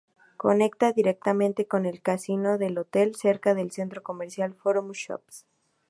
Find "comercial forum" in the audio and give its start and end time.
4.01-4.93